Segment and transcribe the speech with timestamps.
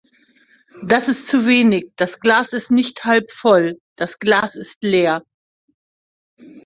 [0.81, 5.21] Das ist zu wenig, das Glas ist nicht halb voll, das Glas ist leer!